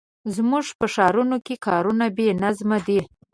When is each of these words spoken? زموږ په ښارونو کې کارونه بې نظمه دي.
زموږ 0.35 0.65
په 0.79 0.85
ښارونو 0.93 1.37
کې 1.45 1.55
کارونه 1.67 2.05
بې 2.15 2.27
نظمه 2.43 2.77
دي. 2.87 2.99